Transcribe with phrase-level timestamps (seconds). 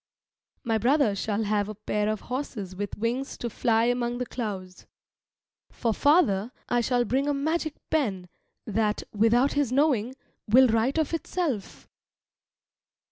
[0.63, 4.87] My brother shall have a pair of horses with wings to fly among the clouds.
[5.69, 8.27] For father I shall bring a magic pen
[8.65, 10.15] that, without his knowing,
[10.47, 11.87] will write of itself.